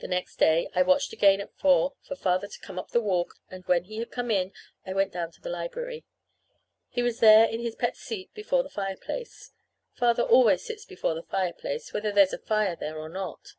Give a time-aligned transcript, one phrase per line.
[0.00, 3.36] The next day I watched again at four for Father to come up the walk;
[3.50, 4.52] and when he had come in
[4.84, 6.04] I went down to the library.
[6.90, 9.52] He was there in his pet seat before the fireplace.
[9.94, 13.54] (Father always sits before the fireplace, whether there's a fire there or not.